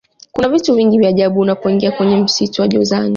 kuna 0.31 0.49
vitu 0.49 0.75
vingi 0.75 0.99
vya 0.99 1.09
ajabu 1.09 1.39
unapoingia 1.39 1.91
kwenye 1.91 2.15
msitu 2.15 2.61
wa 2.61 2.67
jozani 2.67 3.09